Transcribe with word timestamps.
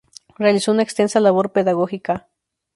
Realizó 0.35 0.71
una 0.71 0.81
extensa 0.81 1.19
labor 1.19 1.51
pedagógica. 1.51 2.27